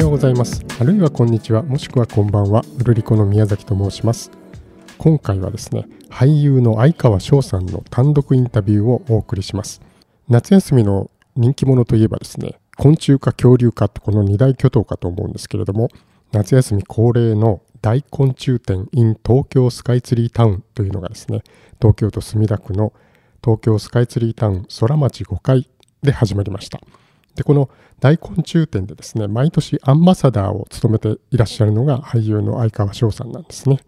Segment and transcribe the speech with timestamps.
[0.00, 0.64] ようございます。
[0.80, 1.62] あるいはこんにちは。
[1.62, 2.64] もしくはこんばんは。
[2.78, 4.30] うるりこの宮崎と申します。
[4.96, 9.82] 今回はですね俳優の相川翔さんの単独インタビューをお送りします。
[10.26, 15.90] 夏休みの人気者といえばですね昆虫か恐竜かとこの二大巨頭かと思うんですけれども
[16.32, 21.42] 夏休み恒例の大昆虫展 in 東京スカイツリータウンというのがですね
[21.78, 22.94] 東京都墨田区の
[23.44, 25.68] 東京スカイツリータウン空町5階
[26.02, 26.80] で始まりました。
[27.34, 27.70] でこの
[28.00, 33.80] 大昆虫展でですね毎年アンバサダーを務めていらっしゃるのが俳優の相川翔さんなんですね。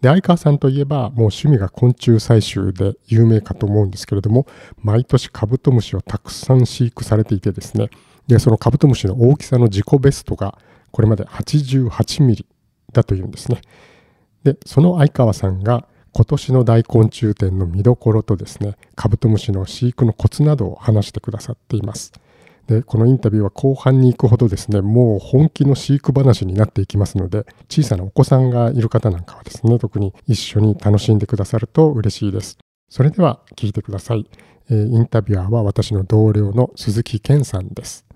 [0.00, 4.46] で相川さんといえばもう趣味が昆虫採集で有名かと思うんですけれども
[4.82, 7.88] 毎年カブトムシをたくさん飼育されていてですね
[8.26, 10.58] でそのカブトムシの大きさの自己ベストが
[10.90, 12.46] これまで88ミリ
[12.92, 13.60] だというんですね。
[14.44, 22.12] でその相川さんが今年の大昆虫展の見どころとですねカブトムシの飼育のコツなどを話してくださっています。
[22.66, 32.58] でこのインタビューは後半に行くほどですねもう本気の飼育話になっていきますので小さなお子さんがいる方なんかはですね特に一緒に楽しんでくださると嬉しいです。
[32.88, 34.28] それでは聞いてください、
[34.70, 38.06] えー、インタビュアーは私の同僚の鈴木健さんです。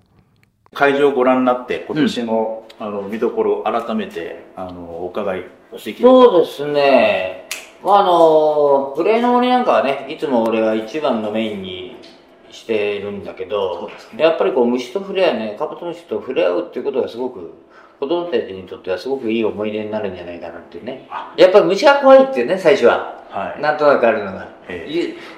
[0.73, 5.45] 会場をご覧になって今年の,、あの見どころを改めてあのお伺い
[5.77, 7.47] してきそうですね。
[7.83, 11.97] まああのプレーの森なんかはねいつも俺は一番のメインに
[12.51, 17.53] してるんだけど、ね、やっぱりこう虫と触れ合うねカブトムシと触れ合うっていうことがすごく
[17.99, 21.07] 子供たちにとってはすごくいい思い出になるんじゃないかなっていうね。
[21.35, 24.47] やっぱり虫が怖いっていうね最初は、はい、なんとなくあるのが、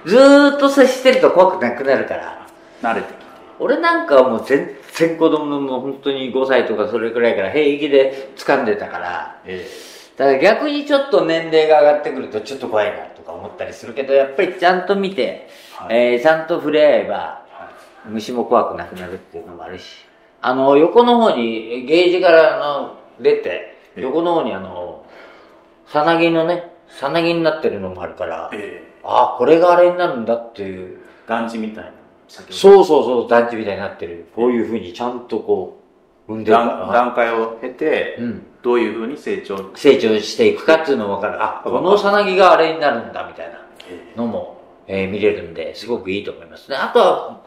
[0.05, 2.41] ずーっと接してると怖くなくなるから。
[2.81, 3.13] 慣れて
[3.59, 15.47] 俺なんかはもう全然子供のもう本当に5歳とかそれくらいから平気で掴んでたから、えー、だから逆にちょっと年齢が上がってくるとちょっと怖いなとか思ったりするけどやっぱりちゃんと見て
[15.85, 17.45] はい、えー、ちゃんと触れ合えば、
[18.05, 20.05] 虫も怖くなくなるっていうのもあるし、
[20.41, 25.05] あの、横の方に、ゲージからの出て、横の方にあの、
[25.87, 30.99] さなぎのね、さなぎになってるのもあるから、えー、ああ、これがあれになるんだっていう。
[31.27, 31.91] 団地みたいな。
[32.27, 34.27] そうそうそう、団地みたいになってる。
[34.35, 35.79] こういうふうにちゃんとこ
[36.27, 41.43] う、産んで段階を経て、うん、どういうふうに成長成長していくかっていうのも分かる。
[41.43, 43.59] あ、このさなぎがあれになるんだみたいな
[44.15, 44.60] のも
[44.93, 46.75] えー、見れるんで、すごくいいと思いますね。
[46.75, 47.41] あとは、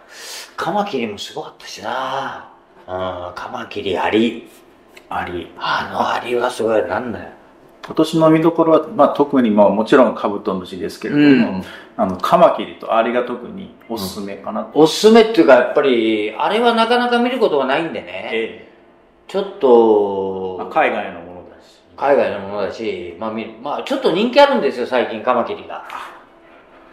[0.57, 2.51] カマキリもすごかったしな
[2.87, 4.49] うん、カマキリ、アリ。
[5.11, 5.53] アリ。
[5.59, 7.29] あのアリはすごい、なんだよ。
[7.85, 11.65] 今年の見どころは、まあ、特に、まあ、もちろんカブトムシですけれども、うん、
[11.99, 18.31] あの、カマキリとアリが特におすすめかな、うん、おすすめっていうか、やっぱり、あれはなかなか見ることがないんでね。
[18.33, 18.73] ええ、
[19.29, 21.83] ちょっと、まあ、海外のものだし。
[21.95, 25.85] 海外のものだし、まあ、まあ、ちょっと人気あるんですよ、最近、カマキリが。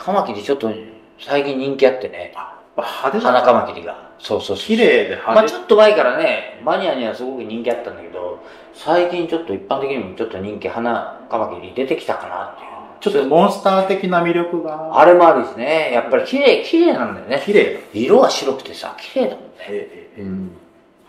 [0.03, 0.71] カマキリちょっと
[1.19, 2.33] 最近人気あってね。
[2.75, 4.09] 派手花カマキリが。
[4.17, 4.65] そうそうそう。
[4.65, 5.35] 綺麗で派手。
[5.35, 8.39] まあちょっと前からね、マニアにはすごく人気あったんだけど、
[8.73, 12.71] 最近ちょっと一般的にもちょっと人気花カマキリ出てきたかなっていう。
[13.13, 14.99] ちょっとモンスター的な魅力が。
[14.99, 15.91] あれもあるしね。
[15.93, 17.43] やっぱり綺麗、綺麗なんだよね。
[17.45, 17.79] 綺麗。
[17.93, 19.49] 色は白くてさ、綺麗だもんね。
[19.69, 20.51] ええ、うん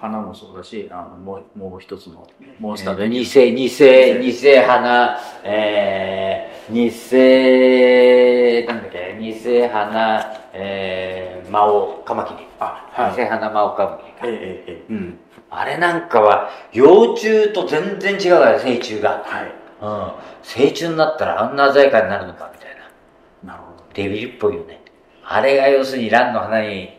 [0.03, 2.27] 花もそうだし、あのもうもう一つの
[2.59, 6.87] モンスターで、えー、偽、偽、偽花、えー、偽、
[8.67, 12.47] なんだっけ、偽花、えー、魔王カマキリ。
[12.61, 13.17] あ、はい。
[13.17, 14.19] 偽花魔王カマキリか。
[14.25, 15.19] えー、えー、うん。
[15.51, 19.23] あれなんかは、幼虫と全然違うから、成虫が。
[19.25, 19.55] はい。
[19.81, 20.13] うん。
[20.43, 22.71] 成虫になったらあんな鮮やかになるのか、みたい
[23.45, 23.53] な。
[23.55, 23.85] なるほど。
[23.95, 24.83] デビルっぽいよね。
[25.25, 26.91] あれが要するに蘭の花に、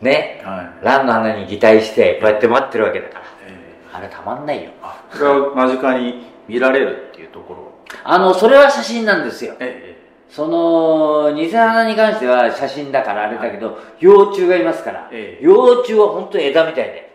[0.00, 7.72] ね、はい、蘭の花に擬態してこうやって待ってるわけだから、えー、あれたまんないよあそれは間近に見られるっていうところ
[8.04, 17.12] あのそれは写真なんですよ、えー、その偽花に関しては写真だからあれだけど、はい、幼虫がいますから、えー、幼虫は本当に枝みたいで。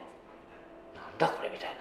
[0.95, 1.75] なんだこれみたいな。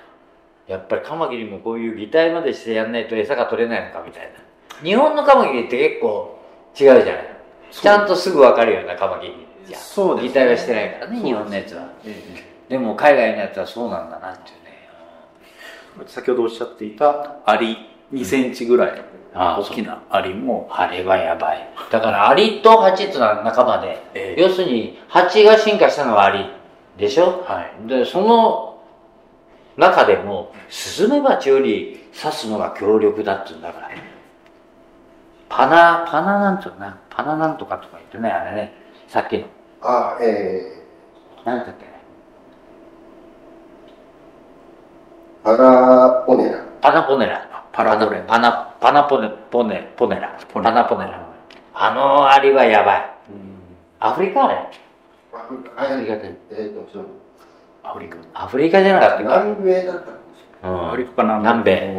[0.66, 4.82] やっぱりカマキリもこういう擬態までしてやんないと餌が取れないのかみたいな。
[4.82, 6.38] 日本のカマキリって結構
[6.72, 7.34] 違うじゃない。
[7.70, 9.46] ちゃんとすぐ分かるようなカマキリ。
[9.66, 11.22] じゃそうです、ね、擬態はしてないからね。
[11.22, 12.22] 日本のやつは、え
[12.68, 16.06] え、でも海外のやつはそうなんだなっていうね。
[16.06, 19.02] 先ほどおっしゃっていたアリ2センチぐらい、
[19.34, 20.68] 大きなアリも。
[20.70, 21.68] あれはやばい。
[21.90, 26.50] だからアリとハチっていうのは仲間で、ええ、要するにハチが進化したのはアリ
[26.96, 28.82] でしょ、はい、でその
[29.76, 33.90] 中でもスズメバチより刺すのが強力だっていうんだから。
[35.48, 36.98] パナパナなんていうな？
[37.10, 38.72] パナなんとかとか言ってねあれね。
[39.08, 39.46] さっきの。
[39.82, 41.84] あ、えー、何だっけ
[45.44, 46.64] パラポネラ。
[46.80, 47.43] パナポネラ。
[47.74, 48.22] パラポネラ。
[48.22, 50.38] パナ、パナポネ、ポネ、ポネラ。
[50.52, 51.28] パナポネラ。
[51.74, 53.10] あのアリはやばい。
[53.98, 54.54] アフリカあれ
[55.34, 57.04] アフリカ、えー、と、
[57.82, 58.16] アフリカ。
[58.32, 59.44] アフリカじゃなかったか。
[59.44, 60.14] 南米だったんです
[60.62, 61.94] うんアフリカか南南米。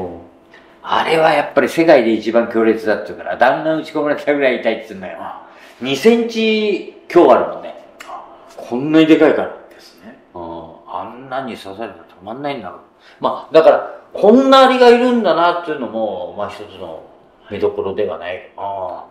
[0.81, 5.19] あれはやっぱり世界で一番強烈だって言うから、弾丸打ち込まれたぐらい痛いって言うんだよ。
[5.81, 7.75] 2センチ強あるもんね。
[8.55, 9.57] こんなにでかいから。
[9.69, 10.17] ですね。
[10.33, 12.79] うんあんなに刺されたら止まんないんだろう。
[13.19, 17.03] まあ、だから、こんなアリがいるんだなっていうのも、まあ一つの
[17.51, 18.51] 見どころではない。
[18.57, 19.05] あ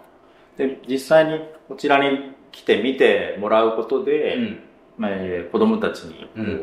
[0.57, 4.05] で、実際にこちらに来て見てもらうことあ。
[4.05, 4.61] で、うん。
[4.97, 6.63] まあえー子供たちに、うん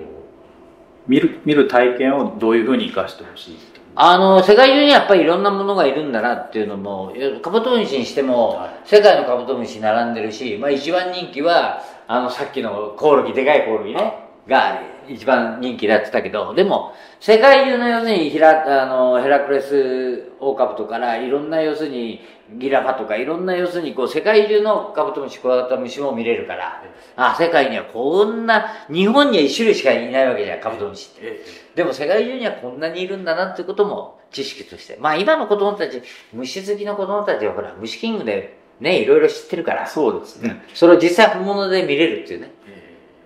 [1.08, 3.58] 見る、見る体験をどういうふうに活かしてほしい
[3.96, 22.22] あの、世界中にやっぱりいろんなものがいるんだなっていうのも、カブトムシにしても、はい世界のカブトムシ並んでるし、まあ一番人気は、あの、さっきのコオロギ、でかいコオロギね、が一番人気だってたけど、でも、世界中の要するにヒラ、あの、ヘラクレスオオカブトから、いろんな要するに
[22.58, 26.84] ギラファとか、いろんな要するにこう、世界中のカブトムシ、クワガタムシも見れるから、
[27.16, 31.42] あ、世界にはこんな、日本には一種類しかいないわけじゃん、カブトムシって。
[31.76, 34.98] でも世界中にはこんなにいるんだなってことも知識として。
[35.00, 36.02] まあ今の子供たち、
[36.34, 40.50] 虫好きの子供たちはほら、虫キングでね、いろいろ知ってるから、そうですね。
[40.50, 40.76] うん。
[40.76, 42.81] それを実際本物で見れるっていうね、え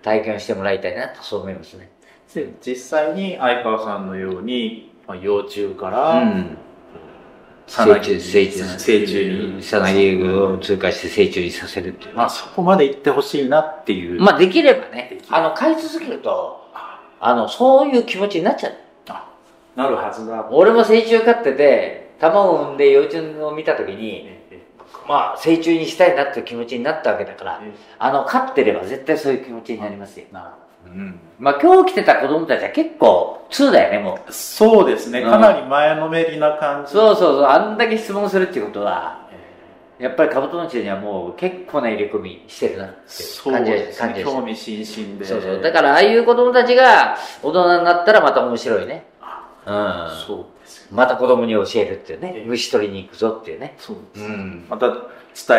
[0.06, 1.90] 体験をしてもらいたいなとそう思いますね。
[2.64, 6.58] 実際に相川さんのように、まあ、幼虫から、うん。
[7.66, 12.14] 成虫、成虫、成虫に、さなぎを通過して成虫にさせるっていうね。
[12.14, 14.20] まあそこまで行ってほしいなっていう。
[14.20, 16.60] まあできればねあの、飼い続けると、
[17.18, 18.74] あの、そういう気持ちになっちゃう。
[19.08, 19.28] あ
[19.74, 20.46] なるはずだ。
[20.52, 24.60] 俺も成虫飼ってて、卵を産んで幼虫を見たときに、ええ
[25.08, 30.26] まあ、成虫にしたいなっていう気持ちになったわけだから、えあの、飼ってれば絶対そういう気持ちになりますよ。
[30.32, 30.54] な
[30.86, 31.20] るうん。
[31.38, 34.32] まあ、今日来てた子供たちは結構、2だよね、もう。
[34.32, 35.20] そうですね。
[35.20, 36.92] うんかなり前のめりな感じ。
[36.92, 39.26] そうそうそう、あんだけ質問するっていうことは、
[39.98, 44.06] えやっぱりカブトムシにはもう結構な入れ込みしてるなってーそう感じがですね。
[44.08, 45.24] 感じ興味津々で。
[45.24, 45.62] そうそう。
[45.62, 49.06] だから、ああいう子供たちが大人になったらまた面白いね。
[49.66, 50.10] うん。
[50.26, 50.88] そうですよ。
[50.92, 52.40] また子供に教えるっていうねえ。
[52.42, 53.74] え虫取りに行くぞっていうね。
[53.78, 54.26] そうです。
[54.26, 54.64] うん。
[54.68, 54.98] また伝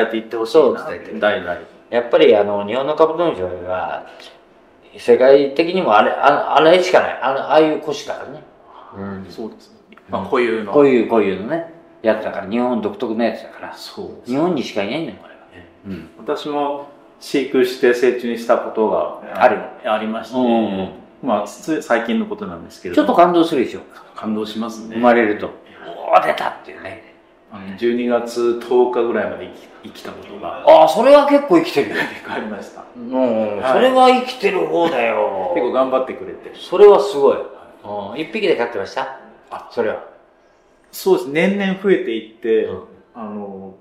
[0.03, 0.63] えていってほしいな。
[0.63, 1.57] そう伝えて代々。
[1.89, 4.07] やっぱりあの、日本のカブトムシは、
[4.97, 7.19] 世界的にもあれ、ああれしかない。
[7.21, 8.43] あのああいう腰からね。
[8.97, 9.25] うん。
[9.29, 9.77] そうですね。
[10.09, 10.71] まあ、こういうの。
[10.71, 11.73] こういう、こういうのね。
[12.01, 13.73] やつだから、日本独特のやつだから。
[13.73, 15.39] そうです日本にしかいないんだよ、これは。
[15.53, 16.09] えうん。
[16.17, 16.87] 私も
[17.19, 23.81] 飼育して成虫にしたことがあるありまして、うんまあ、つ最近のことなんですけれどもちょっと感動するでしょ。
[24.15, 24.95] 感動しますね。
[24.95, 25.49] 生まれると。
[25.85, 27.15] おー、出たっていうね。
[27.51, 29.45] あの12月10日ぐらいまで
[29.83, 31.95] 生き生きたことがああ、それは結構生きてるよ。
[31.95, 32.83] 結構ありました。
[32.95, 35.51] うん、はいそれは生きてる方だよ。
[35.55, 36.51] 結構頑張ってくれて。
[36.55, 37.37] それはすごい。
[37.37, 39.19] うん、一匹で飼ってました？
[39.49, 40.03] あそれは。
[40.91, 41.29] そうです。
[41.29, 42.83] 年々増えていって、うん
[43.15, 43.75] あの、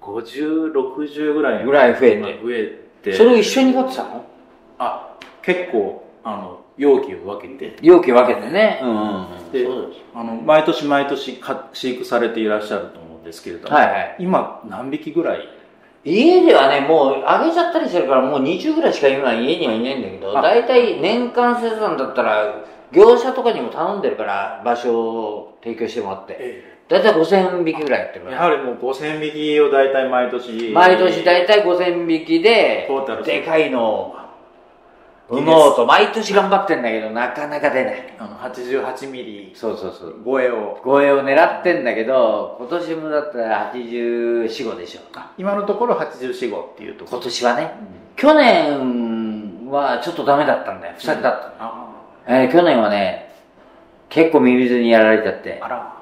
[0.00, 3.12] 50、60ぐらいぐらい増えて増えて。
[3.12, 4.24] それを一緒に飼ってたの？
[4.78, 8.80] あ、結構、あの、容器を分けて、容器分けてね。
[8.82, 9.52] うんうんうん。
[9.52, 15.48] でそうですあの、毎年毎年か飼育されていらっしゃると思うんですけれども、はいはい今何匹ぐらい？
[16.02, 26.64] 家ではね、もうあげちゃったりしてるから、もう20ぐらいしか今家にはいないんだけど、あだいたい年間生産だったら、業者とかにも頼んでるから、場所を提供してもらって。
[26.88, 28.32] だいたい5000匹ぐらいやってる。
[28.32, 30.72] やはりもう5000匹を大体毎年。
[30.72, 34.16] 毎年だいたい5000匹でトータル、でかいのを
[35.36, 38.14] 産もうと、毎年頑張ってんだけど、なかなか出ない。
[38.18, 40.14] あの88ミリそうそうそう。
[40.24, 40.78] 超えを。
[40.84, 45.00] 超えを狙ってんだけど、今年もだったら84、5でしょ。
[45.38, 47.24] 今のところ84号っていうとこ今ろ。
[47.24, 47.70] 年はね。
[48.16, 50.94] 去年はちょっとダメだったんだよ。
[50.98, 51.70] 不作だったの。
[51.70, 51.86] あ
[52.26, 53.34] えー去年はね、
[54.08, 55.94] 結構ミミズにやられちゃってあ、ら。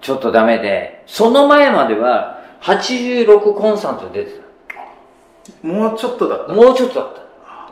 [0.00, 4.40] ちょっとダメで、その前までは86コンスタントで出て
[5.62, 6.52] もうちょっとだったた。。
[6.54, 7.23] もうちょっとだった。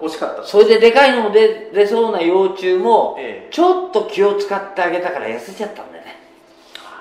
[0.02, 0.42] 惜しかった。
[0.42, 6.16] それででかいのも出出そうな幼虫も、ええちょっと気を使ってあげたから痩せちゃったんだよね。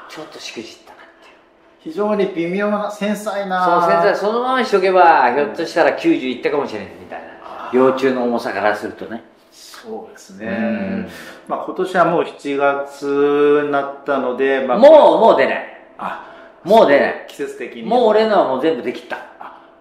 [0.10, 1.36] ちょっとしくじったなっていう。
[1.80, 3.88] 非常に微妙な、繊細そう、な。
[4.04, 7.70] 先生、そのままにしとけば、ひょっとしたら90いったかもしれないみたいな。
[7.74, 9.24] 幼虫の重さからするとね。
[9.52, 11.10] そうですうんね。
[11.48, 15.84] まあ今年はもう7月になったので、まあ、もう、もう出ない。
[15.98, 16.26] あ、
[16.64, 17.26] もう出ない。
[17.30, 17.84] 季節的に。
[17.84, 19.31] もう俺のはもう全部できた。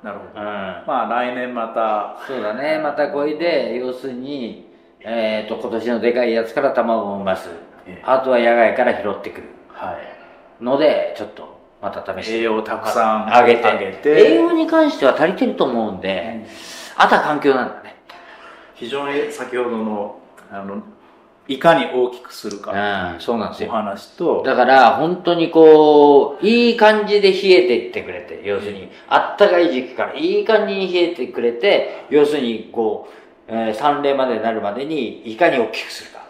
[0.02, 0.40] あ、なるほど。
[0.40, 0.47] うん。
[0.87, 2.78] まあ来年また、そうだね。
[2.78, 4.69] またこれで、要するに、
[5.00, 7.49] えっ、と、今年のでかいやつから卵を産ます。
[7.87, 9.49] ええあとは野外から拾ってくる。
[9.69, 10.64] はい。
[10.64, 12.38] ので、ちょっと、また試して。
[12.38, 13.64] 栄養をたくさんあげて。
[13.64, 16.45] あげて栄養に関しては足りてると思うんで、
[16.97, 17.97] あとは環境なんだね。
[18.75, 20.83] 非常に先ほどの、あの、
[21.49, 23.73] いかに大きくするか、うん、そうなんですおよ。
[23.73, 33.09] 話と、だから、本当にこう、いい感じで冷えていってくれて、要するに、あったかい時期からいい感じに冷えてくれて、要するに、こ
[33.49, 36.20] う、えー、3例までなるまでにいかに大きくするか。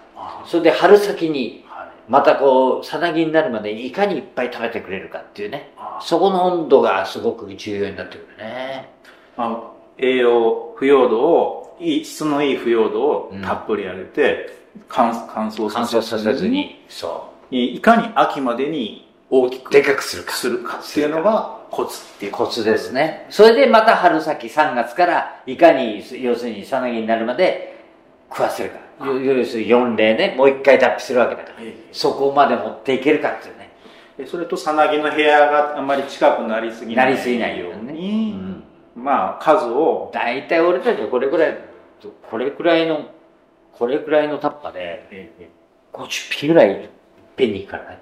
[0.47, 1.65] それで春先に、
[2.09, 5.71] またこう、さなぎになるまでにいかにいっぱい食べてくれるかっていうね。
[6.01, 8.89] そこの温度がすごく重要になってくるね。
[9.37, 15.13] まあ、栄養、腐葉土を、いい、質のいい腐葉土をたっぷりあげて、うん、乾
[15.51, 15.71] 燥させずに。
[15.73, 16.85] 乾燥させずに。
[16.89, 17.57] そう。
[17.57, 19.73] いかに秋までに大きく。
[19.73, 20.33] でかくするか。
[20.33, 23.27] するかっていうのがコツっていうコツですね。
[23.31, 27.85] それでまた春先3月からいかに、要するにさなぎになるまで
[28.29, 28.79] 食わせるか。
[29.07, 31.57] 要するに4例ね、もう一回脱皮するわけだから。
[31.93, 34.27] そこまで持っていけるかっていうね。
[34.27, 37.07] それとさなぎの部屋があんまり近くなりすぎない。
[37.07, 38.33] なりすぎないように。
[38.33, 38.63] うん、
[38.97, 40.11] まあ、数を。
[40.13, 41.59] 大体俺たちはこれぐらい、
[42.09, 43.11] これくらいの、
[43.73, 45.33] これくらいのタッパで、
[45.93, 46.89] 50匹ぐらい
[47.37, 47.99] ペンに行くからね。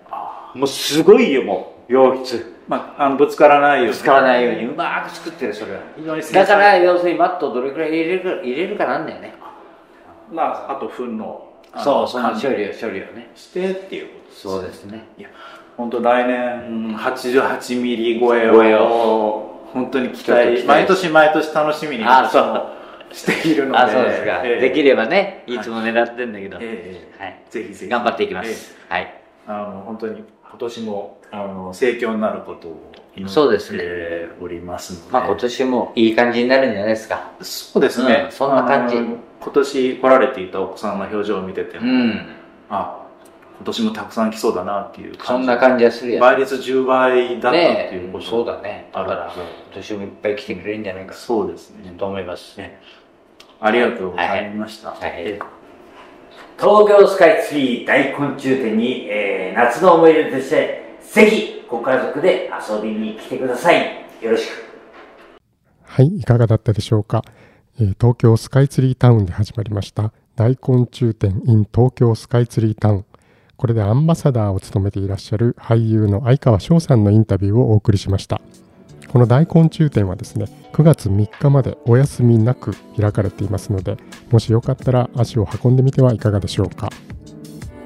[0.55, 2.55] もうすごいよ、もう、洋室。
[2.67, 3.93] まあ、あのぶつからないように。
[3.93, 5.81] ぶつからないようにうまく作ってる、それは。
[6.33, 9.35] だから、要するにマットどれくらい入れるか、入れるかなんだよね。
[10.31, 11.45] まあ、あと糞の。
[11.77, 13.31] そう、その処理を、処理をね。
[13.35, 14.41] してっていうことです。
[14.43, 15.07] そうですね。
[15.17, 15.29] いや、
[15.77, 22.78] 本当来年、88ミリ超えを、本当に期待、毎年毎年楽しみにあそう
[23.13, 23.79] しているので。
[23.79, 24.43] あ、そうですか。
[24.43, 26.57] できればね、いつも狙ってんだけど。
[26.57, 26.67] はい。
[27.51, 27.89] ぜひぜひ。
[27.89, 28.77] 頑張っていきます。
[28.89, 29.15] はい。
[29.47, 32.93] あの、本当に今年も、あの、盛況になることを
[33.27, 33.83] そうですね。
[34.41, 35.13] おりますので。
[35.13, 37.33] まあ今年もいい感じになるんじゃないですか。
[37.41, 38.27] そうですね。
[38.27, 38.97] うん、そんな感じ。
[38.97, 42.27] 今年来られていたお子さんの表情を見てても、うん、
[42.69, 43.07] あ、
[43.59, 45.27] 今年もたくさん来そうだなっていう感じ。
[45.27, 48.91] そんな感じはするや倍率10倍だったっていうこと、ね、そうだね。
[48.93, 51.93] だから今年もいっぱい来てくれるんじゃないかそうですね。
[51.99, 52.59] と思います。
[52.59, 52.81] ね、
[53.61, 54.91] ありがとうございました。
[54.91, 55.59] はい、はい
[56.59, 64.05] 東京スカイツリー大昆虫展に、えー、夏の思い出として、ぜひご家族で遊びに来てください。
[64.21, 64.65] よろしく。
[65.85, 67.23] はい、いかがだったでしょうか。
[67.79, 73.05] えー、東京スカイツリータウンで始まりました大昆虫展 in 東京スカイツリータウン。
[73.57, 78.41] これでアンバサダーを務めていらっしゃる俳優の相川翔さんのインタビューをお送りしました。
[79.09, 83.97] この大昆虫展はですね、9月3日までお休みなく開かれていますので、
[84.31, 86.91] もしよかったら足を運んでみてはいかがでしょうか。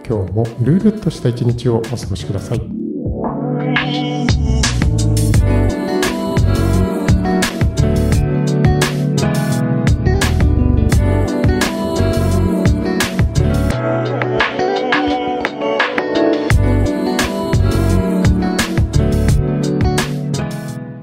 [0.06, 4.01] 今日もルールっとした一日をお過ごしください。